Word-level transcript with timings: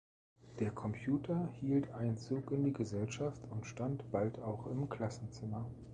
Der 0.59 0.71
Computer 0.71 1.53
hielt 1.59 1.91
Einzug 1.91 2.49
in 2.51 2.63
die 2.65 2.73
Gesellschaft 2.73 3.43
und 3.51 3.67
stand 3.67 4.09
bald 4.09 4.39
auch 4.39 4.65
im 4.65 4.89
Klassenzimmer. 4.89 5.69